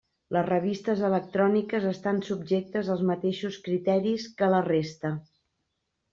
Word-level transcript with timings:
Les 0.35 0.45
revistes 0.45 1.03
electròniques 1.09 1.85
estan 1.89 2.21
subjectes 2.29 2.89
als 2.95 3.05
mateixos 3.11 3.61
criteris 3.69 4.27
que 4.41 4.51
la 4.57 4.65
resta. 4.71 5.15